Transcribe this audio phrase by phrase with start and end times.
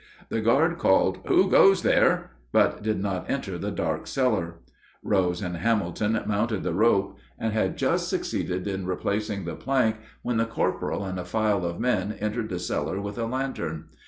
[0.29, 4.55] The guard called, "Who goes there?" but did not enter the dark cellar.
[5.03, 10.37] Rose and Hamilton mounted the rope and had just succeeded in replacing the plank when
[10.37, 13.89] the corporal and a file of men entered the cellar with a lantern.